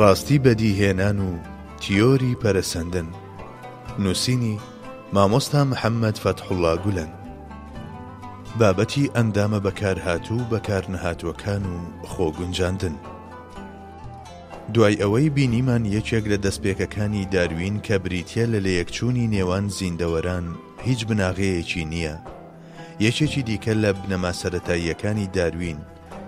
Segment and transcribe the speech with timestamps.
[0.00, 1.28] ڕاستی بەدیهێنان و
[1.82, 3.06] تیۆری پەرسەندن
[4.04, 4.56] نووسینی
[5.14, 7.12] مامۆستا محەممەد فەتحوڵا گولەن
[8.58, 11.78] بابەتی ئەندامە بەکارهاتوو بەکارنەهاتوەکان و
[12.12, 12.94] خۆگونجاندن
[14.74, 20.46] دوای ئەوەی بینیمان یەکێک لە دەستپێکەکانی داروین کە بریتە لە لە یەکچوونی نێوان زیندەوەران
[20.86, 22.16] هیچ بناغەیەکی نییە
[23.06, 25.78] یەکێکی دیکە لە بنەماسەرەتاییەکانی داروین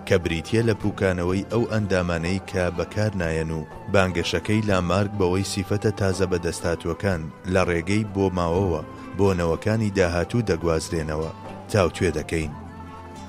[0.09, 6.25] کە بریتە لە پوکانەوەی ئەو ئەندامانەی کە بەکار نایەن و بانگەشەکەی لامارک بەوەی سیفەتە تازە
[6.31, 7.21] بەدەستاتوەکان
[7.53, 8.81] لە ڕێگەی بۆ ماوەوە
[9.17, 11.31] بۆنەوەکانی داهاتوو دەگوازرێنەوە
[11.71, 12.51] تاوتێ دەکەین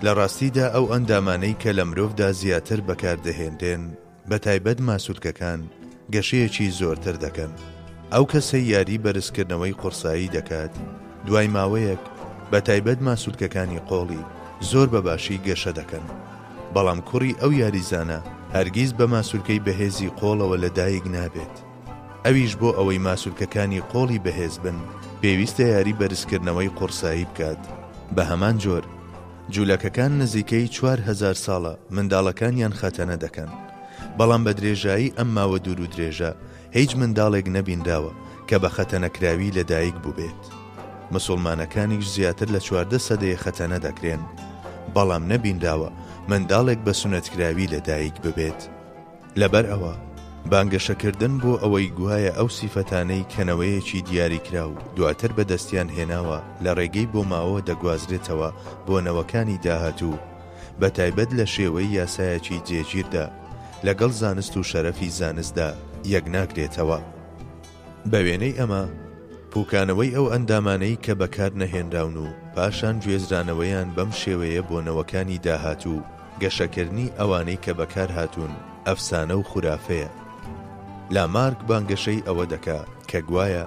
[0.04, 3.82] لە ڕاستیدا ئەو ئەندامانەی کە لە مرۆڤدا زیاتر بەکاردەهێنرێن
[4.30, 5.60] بە تایبەت ماسوودکەکان
[6.14, 7.52] گەشەیەکی زۆرتر دەکەن
[8.14, 10.72] ئەو کەسە یاری بەرزکردنەوەی قورسایی دەکات
[11.26, 12.02] دوای ماوەیەک
[12.50, 14.22] بە تایبەت ماسوودکەکانی قۆڵی
[14.70, 16.06] زۆر بەباشی گەشە دەکەن
[16.76, 18.18] بەڵام کوڕی ئەو یاریزانە
[18.56, 21.54] هەرگیز بە ماسوولکەی بەهێزی قۆڵەوە لەدایک نابێت
[22.24, 24.76] ئەویش بۆ ئەوەی ماسوولکەکانی قۆڵی بەهێز بن
[25.20, 27.60] پێویستە یاری بەرزکردنەوەی قورسایی بکات
[28.16, 28.84] بە هەمان جۆر
[29.54, 33.50] جوولەکەکان نزیکەی 4هزار ساڵە منداڵەکانیان خەتەنە دەکەن
[34.18, 36.30] بەڵام بە درێژایی ئەم ماوە دوور و درێژە
[36.78, 38.12] هیچ منداڵێک نەبینداوە
[38.48, 40.42] کە بە خەتەنەکراوی لەدایک بووبێت
[41.14, 44.22] مسلمانەکانیش زیاتر لە چواردە سەدەیە خەتەنە دەکرێن
[44.94, 45.90] بەڵام نەبینداوە
[46.30, 48.60] منداڵێک بە سونەتکراوی لەدایک ببێت
[49.40, 49.94] لەبەر ئەوە
[50.52, 57.10] بانگەشەکردن بۆ ئەوەی گوایە ئەو سیفەتانەی کەنەوەیەکی دیاریکرا و دواتر بە دەستیان هێناوە لە ڕێگەی
[57.12, 58.50] بۆ ماوە دەگوازرێتەوە
[58.86, 60.18] بۆنەوەکانی داهاتوو
[60.80, 63.26] بە تایبەت لە شێوەی یاسایەکی جێگیردا
[63.86, 65.70] لەگەڵ زانست و شەرەفی زانستدا
[66.14, 66.98] یەک ناکرێتەوە
[68.10, 68.84] بە وێنەی ئەمە
[69.52, 76.00] پوکانەوەی ئەو ئەندامانەی کە بەکار نەهێنراون و پاشان گوێزرانەوەیان بەم شێوەیە بۆنەوەکانی داهاتوو
[76.42, 78.52] گەشەکردنی ئەوانەی کە بەکار هاتوون
[78.86, 80.08] ئەفسانە و خورافەیە
[81.14, 82.80] لامارک بانگەشەی ئەوە دەکا
[83.10, 83.64] کە گوایە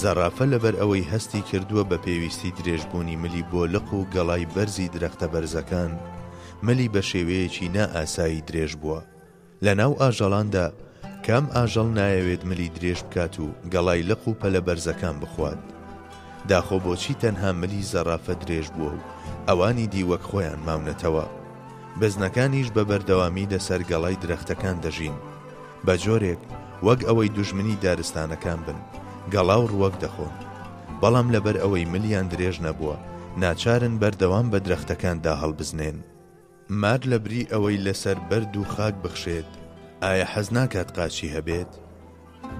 [0.00, 5.92] زەرافە لەبەر ئەوەی هەستی کردووە بە پێویستی درێژبوونی ملی بۆلق و گەڵای بەرزی درەختە بەرزەکان
[6.66, 9.00] ملی بە شێوەیەکی نائاسایی درێژ بووە
[9.64, 10.66] لە ناو ئاژەڵاندا
[11.26, 15.58] کام ئاژەڵ نایەوێت ملی درێژ بکات و گەڵای لق و پەلە بەرزەکان بخوات
[16.48, 19.06] داخۆ بۆچی تەنها ملی زەرافە درێژ بووە و
[19.48, 21.26] ئەوانی دیوەک خۆیان ماونەتەوە
[22.02, 25.16] بزنەکانیش بە بەردەوامی لەسەر گەڵای درەختەکان دەژین
[25.86, 26.40] بە جۆرێک
[26.86, 28.78] وەک ئەوەی دوژمنی دارستانەکان بن
[29.34, 30.34] گەڵاو ڕوەک دەخۆن
[31.00, 32.96] بەڵام لەبەر ئەوەی ملیان درێژ نەبووە
[33.42, 35.98] ناچارن بەردەوام بە درەختەکاندا هەڵبزنێن
[36.80, 39.50] مار لە بری ئەوەی لەسەر بەرد و خاک بخشێت
[40.02, 41.70] ئایا حەز ناکات قاچی هەبێت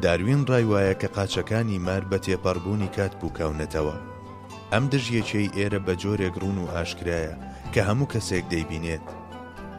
[0.03, 3.97] داروین ڕای وایە کە قاچەکانی مار بە تێپەڕبوونی کات بووکەونەتەوە
[4.73, 7.35] ئەم دژیەکەی ئێرە بە جۆرێک ڕون و ئاشکرایە
[7.75, 9.07] کە هەموو کەسێک دەیبینێت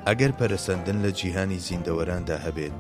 [0.10, 2.78] ئەگەر پەرسەندن لە جیهانی زیندەوەراندا هەبێت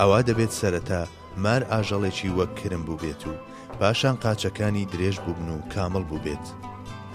[0.00, 1.02] ئەوا دەبێت سەرەتا
[1.44, 3.32] مار ئاژەڵێکی وەک کرم بوو بێت و
[3.80, 6.44] پاشان قاچەکانی درێژ بووبن و کامل بوو بێت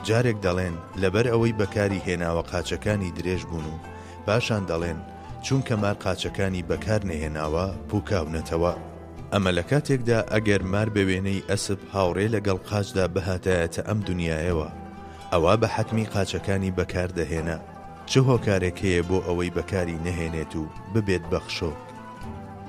[0.08, 3.82] جارێک دەڵێن لەبەر ئەوەی بەکاری هێناوە قاچەکانی درێژ بوون و
[4.28, 5.00] پاشان دەڵێن
[5.46, 8.74] چونکە مار قاچەکانی بەکار نەهێناوە پووکاونەتەوە
[9.34, 14.70] ئەمە لە کاتێکدا ئەگەر مار بە وێنەی ئەسب هاوڕێ لەگەڵ قاچدا بەهاتایەتە ئەم دنیایەوە
[15.34, 17.58] ئەوە بە حتمی قاچەکانی بەکاردەهێنا
[18.12, 20.64] چه هۆکارێک هەیە بۆ ئەوەی بەکاری نەهێنێت و
[20.94, 21.78] ببێت بەخشۆک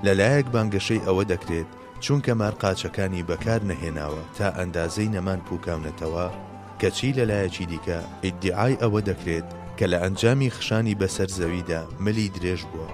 [0.06, 1.68] لەلایەک بانگەشەی ئەوە دەکرێت
[2.04, 6.26] چونکە مارقاچەکانی بەکار نەهێناوە تا ئەندازەی نەمان پوکاونەتەوە
[6.80, 9.48] کەچی لەلایەکی دیکە ئیدعای ئەوە دەکرێت
[9.78, 12.88] کە لە ئەنجامی خشانی بەسەر زەویدا ملی درێژ بووە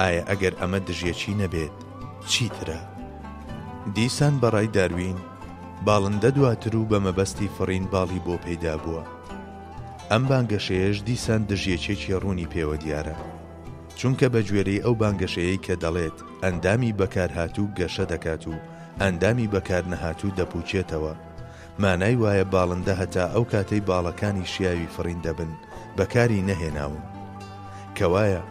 [0.00, 1.74] ئایا ئەگەر ئەمە دژیەکی نەبێت
[2.32, 2.80] چیترە
[3.96, 5.18] دیسان بەڕای داروین
[5.86, 9.04] باڵندە دواتر و بە مەبەستی فڕین باڵی بۆ پەیدا بووە
[10.12, 13.14] ئەم بانگەشەیەش دیسان دژیەکێکی ڕوونی پێوە دیارە
[13.98, 18.54] چونکە بە گوێرەی ئەو بانگەشەیەی کە دەڵێت ئەندامی بەکارهاتوو گەشە دەکات و
[19.02, 21.12] ئەندامی بەکارنەهاتوو دەپوچێتەوە
[21.82, 25.52] مانای وایە باڵندە هەتا ئەو کاتەی باڵەکانی شیاوی فڕین دەبن
[25.98, 27.02] بەکاری نەهێناون
[27.98, 28.42] کەوایە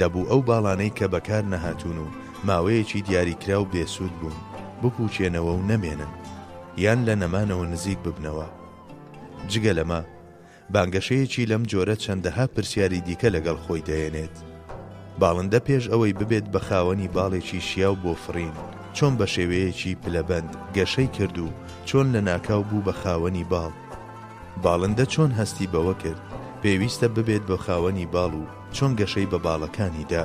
[0.00, 2.08] دەبوو ئەو باڵانەی کە بەکار نەهاتون و
[2.48, 4.38] ماوەیەکی دیاریکرا و بێسوود بوون
[4.82, 6.12] بپوچێنەوە و نەمێنن
[6.84, 8.48] یان لە نەمانەوە نزیک ببنەوە
[9.52, 10.00] جگە لەمە
[10.72, 14.34] بانگەشەیەکی لەم جۆرە چەندەها پرسیاری دیکە لەگەڵ خۆی دەێنێت
[15.20, 18.54] باڵندە پێش ئەوەی ببێت بە خاوەنی باڵێکی شیاو بۆ فرین
[18.96, 21.48] چۆن بە شێوەیەکی پلەبند گەشەی کرد و
[21.88, 23.72] چۆن لە ناکاو بوو بە خاوەنی باڵ
[24.64, 26.22] باڵندە چۆن هەستی بەوە کرد
[26.62, 28.44] پێویستە ببێت بە خاوەنی باڵ و
[28.76, 30.24] چۆن گەشەی بە باڵەکانیدا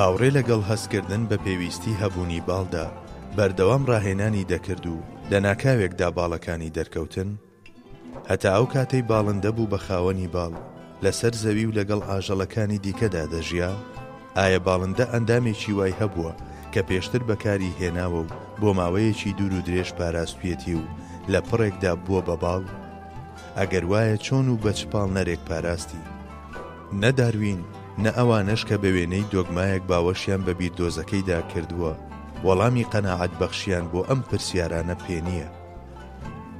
[0.00, 2.86] هاوڕێ لەگەڵ هەستکردن بە پێویستی هەبوونی باڵدا
[3.36, 4.96] بەردەوام ڕاهێنانی دەکرد و
[5.30, 7.30] لە ناکاوێکدا باڵەکانی دەرکەوتن
[8.32, 10.52] هەتا ئەو کاتەی باڵندە بوو بە خاوەنی باڵ
[11.04, 13.70] لەسەر زەوی و لەگەڵ ئاژەڵەکانی دیکەدا دەژیا
[14.38, 16.32] ئایا باڵندە ئەندامێکی وای هەبووە
[16.72, 18.28] کە پێشتر بەکاری هێناوە و
[18.60, 20.82] بۆ ماوەیەکی دوور و درێژ پاراستویەتی و
[21.32, 22.62] لە پڕێکدا بووە بە باڵ
[23.58, 26.04] ئەگەر وایە چۆن و بەچپاڵ نەرێک پاراستی
[27.02, 27.60] نەداروین
[28.04, 31.92] نە ئەوانش کە بە وێنەی دۆگمایەک باوەشیان بە بیردۆزەکەیدا کردووە
[32.46, 35.50] وەڵامی قەنەعات بەخشیان بۆ ئەم پرسیارانە پێ نییە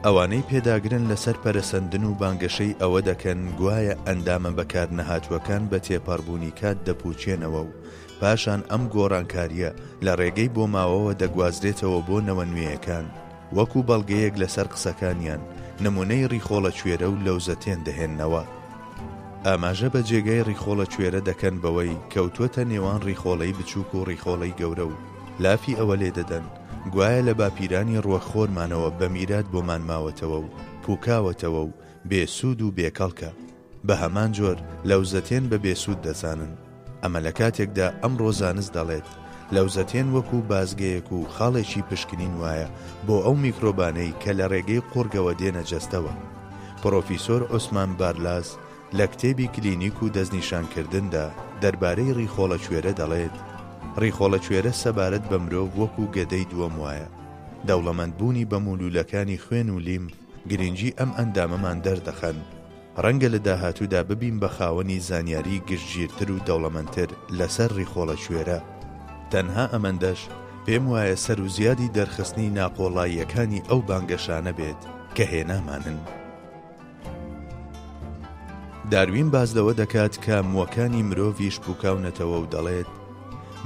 [0.07, 6.79] ئەوانەی پێداگرن لەسەر پەرسەندن و بانگەشەی ئەوە دەکەن گوایە ئەندامە بەکار نەهاتوەکان بە تێپەڕبوونی کات
[6.87, 7.73] دەپوچێنەوە و
[8.21, 9.71] پاشان ئەم گۆڕانکاریە
[10.05, 13.07] لە ڕێگەی بۆ ماوەوە دەگوازرێتەوە بۆ نەوە نوێیەکان
[13.57, 15.43] وەکو بەڵگەیەک لەسەر قسەکانیان
[15.85, 18.43] نمونەی ڕیخۆڵە کوێرە و لەوزەتێن دەهێننەوە
[19.47, 24.95] ئاماژە بە جێگەی ڕیخۆڵە کوێرە دەکەن بەوەی کەوتوەتە نێوان ڕیخۆڵەی بچووک و ڕیخۆڵەی گەورە و
[25.45, 26.47] لافی ئەوە لێ دەدەن
[26.93, 30.49] گوایە لە باپیرانی ڕوەخۆرمانەوە بە میرات بۆمان ماوەتەوە و
[30.85, 31.71] پوکاوەتەوە و
[32.11, 33.31] بێسوود و بێکەڵکە
[33.87, 36.53] بە هەمان جۆر لەوزەتێن بە بێسوود دەزانن
[37.03, 39.09] ئەمە لە کاتێکدا ئەم ڕۆزانز دەڵێت
[39.55, 42.69] لەوزەتێن وەکو بازگەیەک و خاڵێکی پشکنین وایە
[43.07, 46.13] بۆ ئەو میکرۆبانەی کە لە ڕێگەی قۆرگەوە دێنە جەستەوە
[46.83, 48.47] پرۆفیسۆر ئۆسمان بارلاز
[48.99, 51.25] لە کتێبی کلینیک و دەستنیشانکردندا
[51.63, 53.37] دەربارەی ڕیخۆڵە کوێرە دەڵێت
[54.03, 57.09] ڕیخۆڵە کوێرە سەبارەت بە مرۆڤ وەکو گەدەی دووەم وایە
[57.69, 60.05] دەوڵەمەندبوونی بە مولولەکانی خوێن و لیم
[60.51, 62.39] گرنگی ئەم ئەندامەمان دەردەخەن
[63.03, 67.09] ڕەنگە لە داهاتوودا ببین بە خاوەنی زانیاری گشتگیرتر و دەوڵەمەندتر
[67.39, 68.59] لەسەر ڕیخۆڵە کوێرە
[69.33, 70.21] تەنها ئەمەندەش
[70.67, 74.81] پێم وایە سەر و زیادی دەرخستنی ناپۆڵاییەکانی ئەو بانگەشانە بێت
[75.17, 75.99] کە هێنامانن.
[78.93, 82.91] داروین باز لەوە دەکات کە موەکانی مرۆڤیش بکاونەتەوە و دەڵێت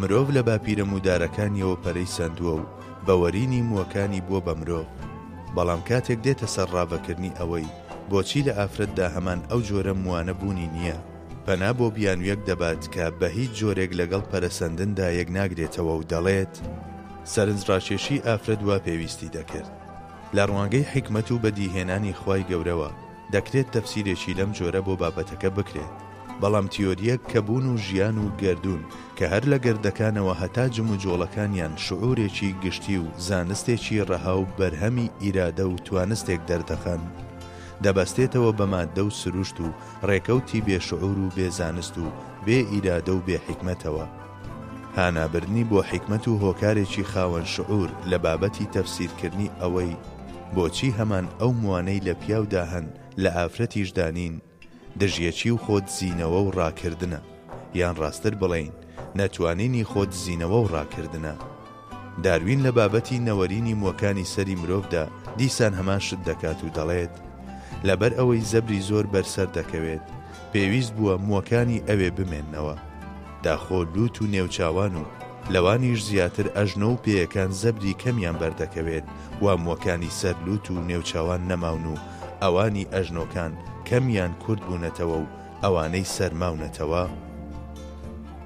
[0.03, 2.67] مرۆڤ لە باپیرە مودارەکانیەوە پەرەی سندووە و
[3.07, 4.87] بەوەرینی مووەکانی بووە بە مرۆڤ
[5.55, 7.67] بەڵام کاتێک دێتە سەر ڕابەکردنی ئەوەی
[8.11, 10.99] بۆچی لە ئافرەتدا هەمان ئەو جۆرە موانە بوونی نییە
[11.47, 16.55] پەنا بۆ بیانویەک دەبات کە بە هیچ جۆرێک لەگەڵ پەرەسەندندا یەک ناگرێتەوە و دەڵێت
[17.33, 19.71] سەرنجڕاکێشی ئافرەت وا پێویستی دەکرد
[20.37, 22.91] لە ڕوانگەی حکمت و بەدیهێنانی خی گەورەوە
[23.35, 25.97] دەکرێت تەفسیرێکی لەم جۆرە بۆ بابەتەکە بکرێت
[26.43, 28.81] بەڵام تیۆریەک کە بوون و ژیان و گردون
[29.19, 35.11] کە هەر لە گردەکانەوە هەتا جم و جۆڵەکانیان شعورێکی گشتی و زانستێکی ڕەها و بەرهەمی
[35.23, 37.03] ئیرادە و توانستێک دەردەخەن
[37.85, 39.67] دەبەستێتەوە بە مادە و سروشت و
[40.09, 42.07] ڕێکەوتی بێشعور و بێزانست و
[42.47, 44.07] بێ ئیرادە و بێحکمەتەوە
[44.97, 49.95] هانابرنی بۆ حکمت و هۆکارێکی خاوەن شعور لە بابەتی تەفسیرکردنی ئەوەی
[50.55, 52.87] بۆچی هەمان ئەو موانەی لە پیاوداهن
[53.23, 54.35] لە ئافرەتیشدانین
[55.01, 57.19] دژیەکی و خۆت زیینەوە و ڕاکردنە
[57.75, 58.73] یان ڕاستر بڵین
[59.17, 61.35] نەتوانینی خۆت زیینەوە و ڕاکردنە
[62.23, 65.05] داروین لە بابەتی نەوەرینی مۆکانی سەری مرۆڤدا
[65.39, 67.15] دیسان هەمان شت دەکات و دەڵێت
[67.89, 70.05] لەبەر ئەوەی زەبری زۆر بەرسەر دەکەوێت
[70.53, 72.77] پێویست بووە مۆکانی ئەوێ بمێننەوە
[73.45, 75.05] داخۆ لووت و نێوچاوان و
[75.55, 79.07] لەوانیش زیاتر ئەژنە و پێیەکان زەبری کەمیان بەردەکەوێت
[79.43, 81.97] وا مۆکانی سەر لووت و نێوچاوان نەماون و
[82.45, 83.53] ئەوانی ئەژنۆکان
[83.89, 85.27] کەمیان کورد بوونەتەوە و
[85.63, 87.05] ئەوانەی سەرماونەتەوە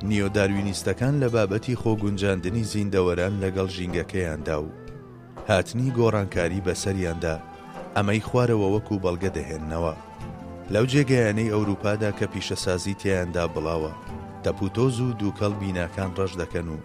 [0.09, 4.69] نیۆداروینیستەکان لە بابەتی خۆگونجاندنی زیندەوەران لەگەڵ ژینگەکەیاندا و
[5.49, 7.35] هاتنی گۆڕانکاری بەسەریاندا
[7.97, 9.95] ئەمەی خوارەوە وەکو بەڵگە دەهێننەوە
[10.73, 13.93] لەو جێگەیانەی ئەوروپادا کە پیشەسازی تیاندا بڵاوە
[14.45, 16.79] تەپوتۆز و دووکەڵ بیناکان ڕەش دەکەن و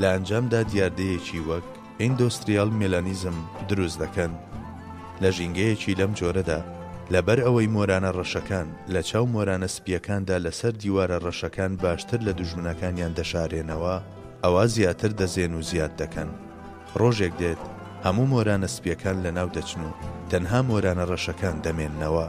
[0.00, 1.66] لە ئەنجامدا دیاردەیەکی وەک
[2.00, 3.36] ئیندۆستریال مێلانیزم
[3.68, 4.32] دروست دەکەن
[5.22, 6.60] لە ژینگەیەکی لەم جۆرەدا
[7.12, 13.96] لەبەر ئەوەی مۆرانە ڕەشەکان لە چاو مۆرانە سپیەکاندا لەسەر دیوارە ڕەشەکان باشتر لە دوژمنەکانیان دەشارێنەوە
[14.44, 16.28] ئەوە زیاتر دەزێن و زیاد دەکەن
[17.00, 17.62] ڕۆژێک دێت
[18.04, 19.90] هەموو مۆرانە سپیەکان لە ناو دەچن و
[20.30, 22.26] تەنها مۆرانە ڕەشەکان دەمێننەوە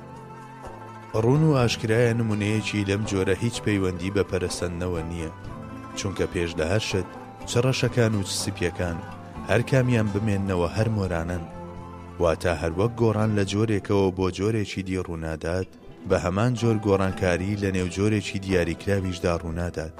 [1.24, 5.32] ڕون و ئاشکرایە نمونەیەکی لەم جۆرە هیچ پەیوەندی بە پەرەسەندنەوە نییە
[6.00, 7.08] چونکە پێش لە هەرشت
[7.50, 8.98] چڕەشەکان و سپیەکان
[9.50, 11.44] هەر کامیان بمێننەوە هەر مۆرانن
[12.20, 15.68] واتە هەروەک گۆڕان لە جۆرێکەوە بۆ جۆرێکی دی ڕوونادات
[16.10, 19.94] بە هەمان جۆر گۆڕانکاری لە نێوجۆرێکی دیاریکراویشدا ڕوونادات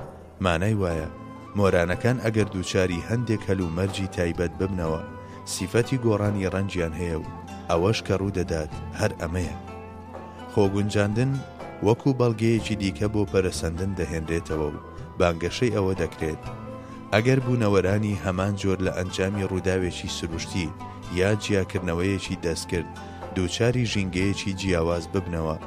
[0.46, 1.10] مانای وایە
[1.58, 5.02] مۆرانەکان ئەگەر دووچاری هەندێک هەلومەرجی تایبەت ببنەوە
[5.54, 7.26] سیفەتی گۆڕانی ڕەنجیان هەیە و
[7.70, 9.56] ئەوەش کە ڕوودەدات هەر ئەمەیە
[10.54, 11.32] خۆگونجاندن
[11.86, 14.78] وەکو بەڵگەیەکی دیکە بۆ پەرەسەندن دەهێنرێتەوە و
[15.20, 16.42] بانگەشەی ئەوە دەکرێت
[17.14, 20.68] ئەگەر بوونەوەرانی هەمان جۆر لە ئەنجامی ڕووداوێکی سروشتی
[21.14, 22.86] یا جیاکردنەوەیەکی دەستکرد
[23.36, 25.58] دووچاری ژینگەیەکی جیاواز ببنەوە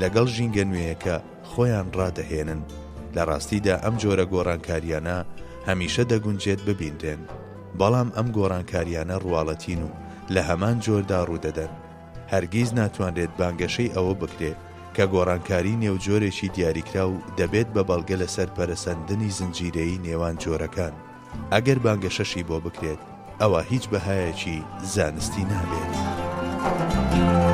[0.00, 1.16] لەگەڵ ژینگە نوێیەکە
[1.50, 2.62] خۆیان ڕدەهێنن
[3.16, 5.18] لە ڕاستیدا ئەم جۆرە گۆڕانکاریانە
[5.68, 7.20] هەمیشە دەگونجێت ببینرێن
[7.78, 9.90] بەڵام ئەم گۆڕانکاریانە ڕواڵەتین و
[10.34, 11.72] لە هەمان جۆردا ڕوودەدەن
[12.32, 14.58] هەرگیز ناتوانرێت بانگەشەی ئەوە بکرێت
[14.96, 20.94] کە گۆڕانکاری نێوجۆرێکی دیاریکرا و دەبێت بە بەڵگە لەسەر پەرسەندنی زنجیرەی نێوان جۆرەکان
[21.52, 23.02] ئەگەر بانگەشەشی بۆ بکرێت
[23.40, 24.58] ئەوە هیچ بەهایەکی
[24.92, 25.94] زانستی نابێت.
[26.76, 27.53] Thank you.